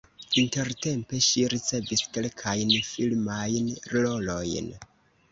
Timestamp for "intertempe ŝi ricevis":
0.41-2.01